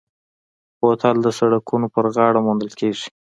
[0.79, 3.07] بوتل د سړکونو پر غاړه موندل کېږي.